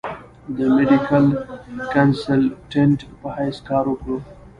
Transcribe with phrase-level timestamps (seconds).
[0.55, 1.25] د ميډيکل
[1.93, 4.17] کنسلټنټ پۀ حېث کار اوکړو۔